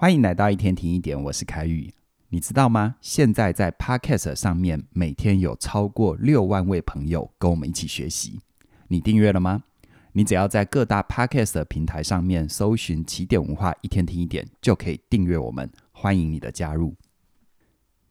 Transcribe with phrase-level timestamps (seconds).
[0.00, 1.92] 欢迎来到一天听一点，我是凯宇。
[2.28, 2.94] 你知道吗？
[3.00, 8.38] 现在在 Podcast 上面，每天有超过六万位朋友跟我们一起学习。
[8.86, 9.64] 你订阅了吗？
[10.12, 15.68] 你只要在各大 Podcast 平台上面搜寻“起点文化一天听一点”，就可以订阅我们。
[15.90, 16.94] 欢迎你的加入。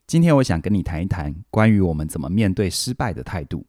[0.05, 3.65] 今天我想跟你谈一谈关于我们怎么面对失败的态度。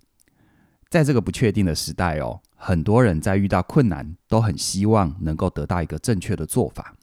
[0.90, 6.96] 在这个不确定的时代哦，很多人在遇到困难都很希望能够得到一个正确的做法。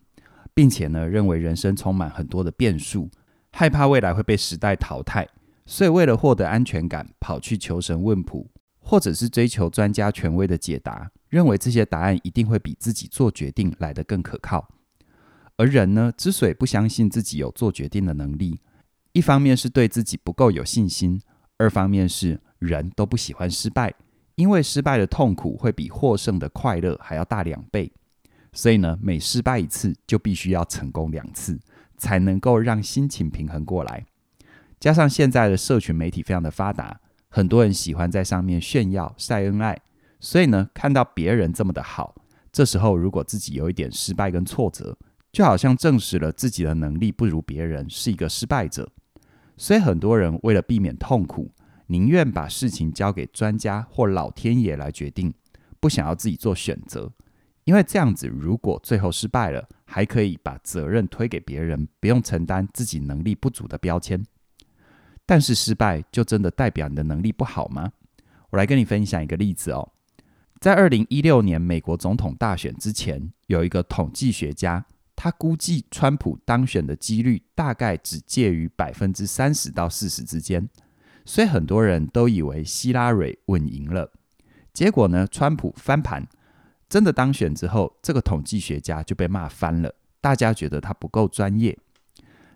[0.56, 3.12] 并且呢，认为人生充满很多的变数，
[3.52, 5.28] 害怕未来会被时代淘汰，
[5.66, 8.48] 所以为了获得安全感，跑去求神问卜，
[8.80, 14.70] 或者是追求专家权威的解答，认为这些答案一定会比自己做决定来得更可靠。
[15.58, 18.62] 而人呢，之所以不相信自己有做决定的能力，
[19.12, 21.22] 一方面是对自己不够有信心，
[21.58, 23.94] 二方面是人都不喜欢失败，
[24.36, 27.92] 因为失败的痛苦会比获胜的快乐还要大两倍。
[28.56, 31.60] 所以呢，每失败一次就必须要成功两次，
[31.98, 34.06] 才能够让心情平衡过来。
[34.80, 39.78] 加上现在的社群媒体非常的发达，很多人喜欢在上面炫耀晒恩爱，
[40.22, 42.16] 所以呢，看到别人这么的好，
[42.52, 44.98] 这时候如果自己有一点失败跟挫折，
[45.34, 48.90] 就好像证实了自己的能力不如别人，是一个失败者。
[49.58, 51.52] 所以很多人为了避免痛苦，
[51.88, 55.34] 宁愿把事情交给专家或老天爷来决定，
[55.82, 57.12] 不想要自己做选择。
[57.66, 64.24] 因为这样子，如果最后失败了，还可以把责任推给别人，不用承担自己能力不足的标签。
[65.26, 67.92] 但是失败就真的代表你的能力不好吗？
[68.52, 69.92] 我来跟你分享一个例子哦。
[70.60, 80.70] 在二零一六年美国总统大选之前，有一个统计学家，他估计川普当选的几率大概只介于百分之三十到四十之间，
[81.26, 84.12] 所以很多人都以为希拉蕊稳赢了。
[84.72, 86.28] 结果呢，川普翻盘。
[86.96, 89.94] 真的当选之后，这个统计学家就被骂翻了。
[90.22, 91.78] 大家觉得他不够专业。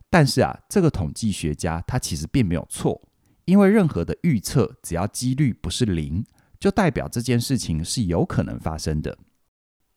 [0.09, 3.01] 但是啊，这个统计学家他其实并没有错，
[3.43, 6.23] 因为任何的预测，只要几率不是零，
[6.57, 9.17] 就代表这件事情是有可能发生的。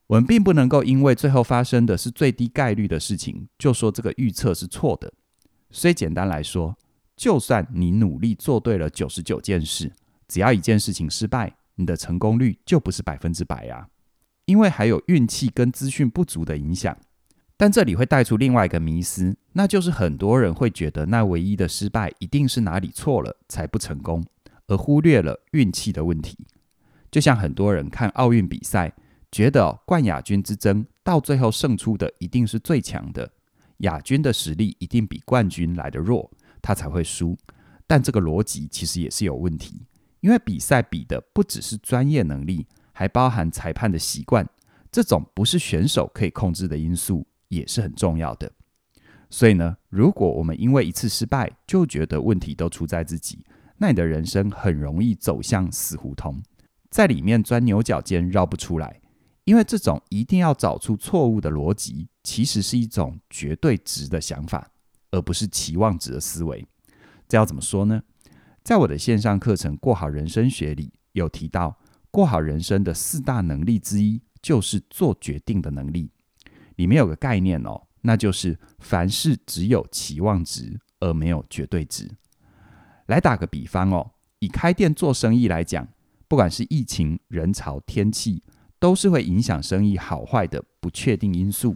[0.08, 5.12] 我们并不能够因为最后发生的是最低概率的事情，就说这个预测是错的。
[5.70, 6.76] 所以简单来说，
[7.14, 9.92] 就算你努力做对了九十九件事，
[10.26, 13.86] 只要一件事情失败，你的成功率就不是百分之百啊。
[14.44, 16.97] 因为还有运气跟资讯不足的影响，
[17.56, 24.25] 但这里会带出另外一个迷思，那就是很多人会觉得那唯一的失败一定是哪里错了才不成功，
[24.66, 26.36] 而忽略了运气的问题。
[27.10, 28.92] 就像很多人看奥运比赛，
[29.31, 33.31] 觉得冠亚军之争到最后胜出的一定是最强的，
[33.78, 37.38] 亚军的实力一定比冠军来得弱，他才会输。
[37.86, 39.86] 但这个逻辑其实也是有问题，
[40.20, 42.66] 因为比赛比的不只是专业能力。
[42.92, 44.48] 还包含裁判的习惯，
[44.91, 48.53] 这种不是选手可以控制的因素，也是很重要的。
[49.30, 53.44] 所以呢，如果我们因为一次失败就觉得问题都出在自己，
[53.78, 56.42] 那你的人生很容易走向死胡同，
[56.91, 59.00] 在里面钻牛角尖绕不出来。
[59.44, 64.70] 因为这种一定要找出错误的逻辑，其实是一种绝对值的想法，
[65.10, 66.64] 而不是期望值的思维。
[67.26, 68.02] 这要怎么说呢？
[68.62, 71.78] 在我的线上课程《过好人生学》里有提到。
[72.12, 76.10] 过好人生的四大能力之一，就是做决定的能力。
[76.76, 82.10] 里面有个概念哦，那就是凡事只有期望值，而没有绝对值。
[83.06, 85.88] 来打个比方哦，以开店做生意来讲，
[86.28, 88.42] 不管是疫情、人潮、天气，
[88.78, 91.74] 都是会影响生意好坏的不确定因素。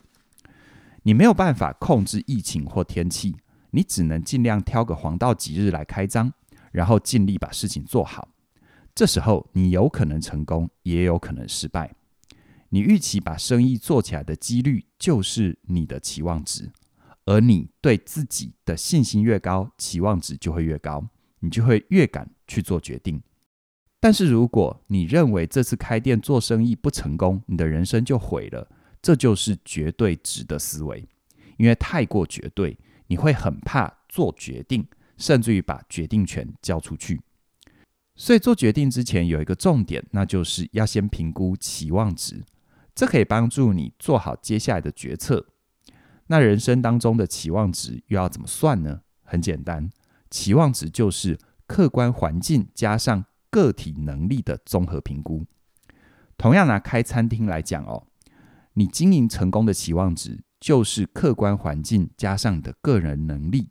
[1.02, 3.34] 你没有办法控制疫情或天气，
[3.70, 6.30] 你只能尽量挑个黄道吉日来开张，
[6.72, 8.28] 然后尽力把事情做好。
[8.96, 11.94] 这时候，你有可能成功，也有可能失败。
[12.70, 16.72] 你预期把生意做起来的几率，就是你的期望值。
[17.26, 21.06] 而你对自己的信心越高，期望值就会越高，
[21.40, 23.20] 你就会越敢去做决定。
[24.00, 28.66] 但是，如果你认为这次开店做生意不成功，你的人生就毁了，
[29.02, 31.06] 这就是绝对值的思维。
[31.58, 32.78] 因为太过绝对，
[33.08, 34.86] 你会很怕做决定，
[35.18, 37.20] 甚至于把决定权交出去。
[38.16, 42.42] 所以做决定之前有一个重点，那就是要先评估期望值，
[42.94, 45.46] 这可以帮助你做好接下来的决策。
[46.28, 49.02] 那人生当中的期望值又要怎么算呢？
[49.22, 49.90] 很简单，
[50.30, 55.44] 期望值就是客观环境加上个体能力的综合评估。
[56.38, 58.06] 同样拿开餐厅来讲哦，
[58.74, 63.68] 你经营成功的期望值就是客观环境加上你的个人能力。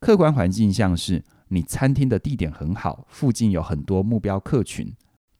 [0.00, 4.92] 客观环境像是，你餐厅的地点很好，附近有很多目标客群，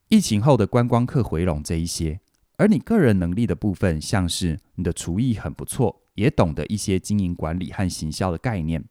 [0.08, 2.20] 疫情后的观光客回笼这一些，
[2.56, 8.85] 而你个人能力的部分，像是你的厨艺很不错，也懂得一些经营管理和行销的概念，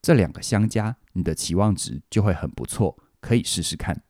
[0.00, 4.02] 这两个相加，你的期望值就会很不错，可以试试看。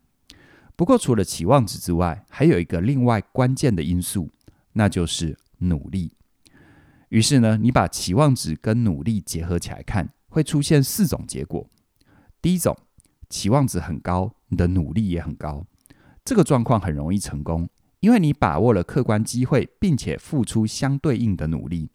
[0.77, 4.31] 不过，除了期望值之外，还有一个另外关键的因素，
[4.75, 6.12] 那就是努力。
[7.09, 11.69] 于是呢，你把期望值跟努力结合起来看，会出现四种结果。
[12.42, 12.76] 第一种，
[13.28, 15.66] 期望值很高，你的努力也很高，
[16.25, 17.69] 这个状况很容易成功。
[18.00, 21.90] 因为你把握了客观机会，并且付出相对应的努力。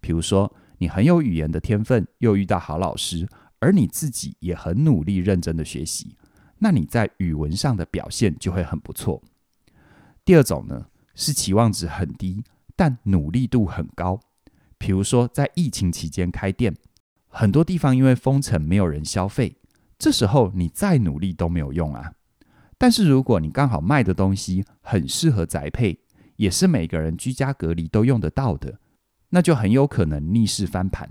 [0.00, 3.28] 比如说，你很有语言的天分，又遇到好老师，
[3.60, 6.16] 而你自己也很努力认真的学习，
[6.58, 9.22] 那你在语文上的表现就会很不错。
[10.24, 12.42] 第二种呢，是期望值很低，
[12.74, 14.18] 但努力度很高。
[14.76, 16.74] 比如说，在疫情期间开店，
[17.28, 19.56] 很多地方因为封城，没有人消费，
[19.98, 22.12] 这时候你再努力都没有用啊。
[22.76, 26.00] 但是如果你刚好卖的东西很适合宅配，
[26.36, 28.78] 也是每个人居家隔离都用得到的，
[29.30, 31.08] 那就很有可能逆势翻盘。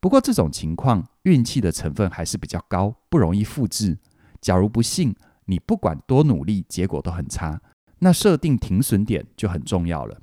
[0.00, 3.98] 不过这种情况运气的成分还是比较高，不容易复制。
[4.40, 5.14] 假如不幸
[5.44, 7.60] 你不管多努力，结果都很差，
[7.98, 10.22] 那设定停损点就很重要了。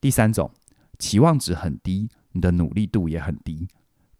[0.00, 0.50] 第三种，
[0.98, 3.68] 期望值很低，你的努力度也很低，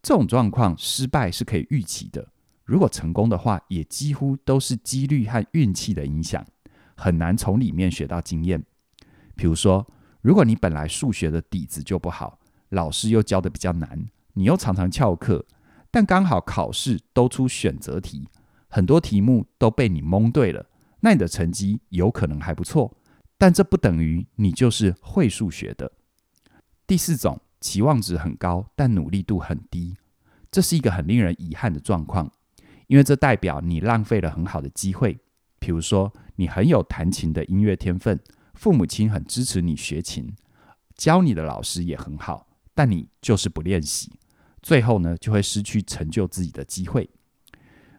[0.02, 2.28] 这种状况失败是可以预期的。
[2.64, 6.46] 如果成功的话，也几乎都是几率和运气的影响，
[6.94, 8.62] 很难从里面学到经验。
[9.34, 9.86] 比如说，
[10.20, 12.38] 如果你本来数学的底子就不好，
[12.68, 15.44] 老师又教的比较难，你又常常翘课，
[15.90, 18.28] 但刚好考试都出选择题，
[18.68, 20.66] 很多题目都被你蒙对了，
[21.00, 22.96] 那你的成绩有可能还不错，
[23.36, 25.90] 但这不等于你就是会数学的。
[26.86, 29.96] 第四种，期望值很高，但努力度很低，
[30.50, 32.30] 这是一个很令人遗憾的状况。
[32.86, 35.18] 因为这代表你浪费了很好的机会，
[35.58, 38.20] 比如说你很有弹琴的音乐天分，
[38.54, 40.34] 父母亲很支持你学琴，
[40.96, 44.12] 教你的老师也很好，但你就是不练习，
[44.60, 47.08] 最后呢就会失去成就自己的机会。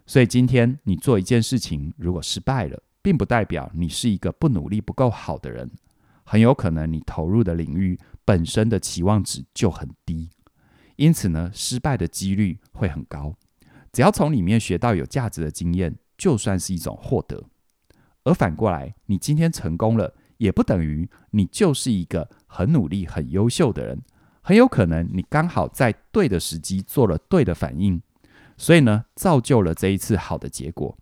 [0.05, 5.71] 所以今天你做一件事情，如果失败了，并不代表你是一个不努力不够好的人，
[6.23, 10.29] 很有可能你投入的领域本身的期望值就很低，
[10.97, 13.33] 因此呢，失败的几率会很高。
[13.93, 17.45] 只要从里面学到有价值的经验，就算是一种获得。
[18.23, 24.01] 而反过来，你今天成功了，也不等于你就是一个很努力、很优秀的人。
[24.41, 28.01] 很有可能你刚好在对的时机做了对的反应，
[28.57, 30.97] 所以呢，造就了这一次好的结果。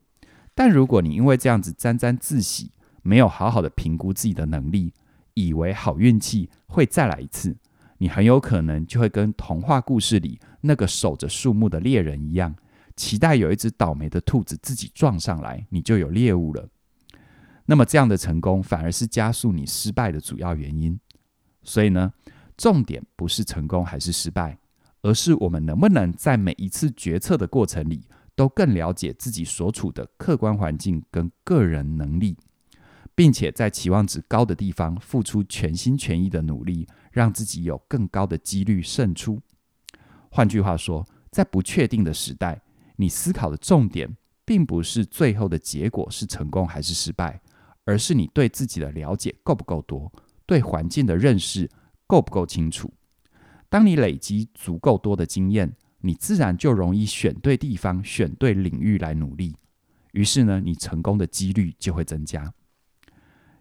[0.54, 2.72] 但如果你因为这样子沾沾自喜，
[3.02, 4.94] 没有好好的评估自己的能力，
[5.34, 7.56] 以为好运气会再来一次，
[8.00, 12.54] 你很有可能就会跟童话故事里那个守着树木的猎人一样。
[12.96, 16.68] 期待有一只倒霉的兔子自己撞上来，你就有猎物了。
[17.66, 21.00] 那么这样的成功反而是加速你失败的主要原因。
[21.64, 22.12] 所以呢，
[22.58, 24.58] 重点不是成功还是失败，
[25.02, 32.36] 而是我们能不能在每一次决策的过程里，都更了解自己所处的客观环境跟个人能力，
[33.14, 39.40] 并且在期望值高的地方付出全心全意的努力，让自己有更高的几率胜出。
[40.30, 42.62] 换句话说，在不确定的时代，
[43.02, 44.16] 你思考的重点，
[44.46, 47.42] 并不是最后的结果是成功还是失败，
[47.84, 50.14] 而是你对自己的了解够不够多，
[50.46, 51.68] 对环境的认识
[52.06, 52.94] 够不够清楚。
[53.70, 59.56] 当你累积足够多的经验，你自然就容易选对地方、选对领域来努力。
[60.12, 62.54] 于是呢，你成功的几率就会增加。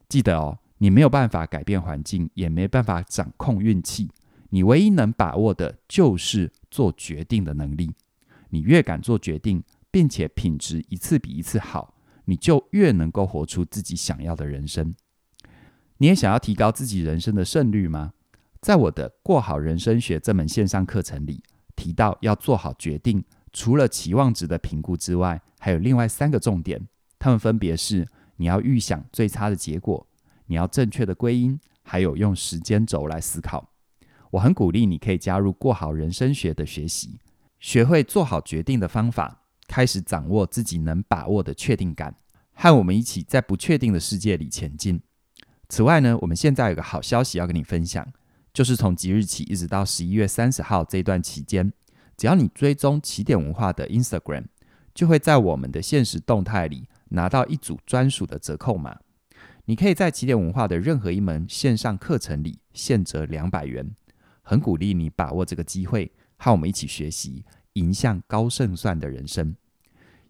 [0.07, 4.11] 记得哦，你没有办法改变环境，也没办法掌控运气，
[4.51, 7.93] 你唯一能把握的就是做决定的能力。
[8.51, 11.95] 你越敢做决定，并且品质一次比一次好，
[12.27, 14.95] 你就越能够活出自己想要的人生。
[15.99, 18.13] 你也想要提高自己人生的胜率吗？
[18.61, 21.43] 在我的《过好人生学》这门线上课程里，
[21.75, 26.87] 提到要做好决定，除了期望值的评估之外，还有另外三个重点，
[27.19, 30.07] 它们分别是：你要预想最差的结果，
[30.47, 33.71] 你要正确的归因，还有用时间轴来思考。
[34.31, 37.19] 我很鼓励你可以加入《过好人生学》的学习。
[37.61, 42.17] 学会做好决定的方法，开始掌握自己能把握的确定感，
[42.55, 45.01] 和我们一起在不确定的世界里前进。
[45.69, 48.11] 此外呢，我们现在有个好消息要跟你分享，
[48.53, 51.71] 就是从即日起一直到十一月三十号这段期间，
[52.17, 54.47] 只要你追踪起点文化的 Instagram，
[54.95, 58.99] 就会在我们的限时动态里拿到一组专属的折扣码。
[59.67, 63.95] 你可以在起点文化的任何一门线上课程里现折两百元，
[64.43, 66.11] 很鼓励你把握这个机会。
[66.43, 67.45] 和我们一起学习，
[67.75, 69.55] 迎向高胜算的人生。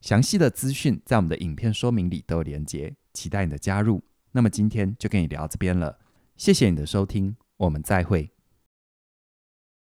[0.01, 4.03] 详细的资讯在我们的影片说明里都有连接，期待你的加入。
[4.33, 6.01] 那么今天就跟你聊到这边了，
[6.37, 8.33] 谢谢你的收听，我们再会。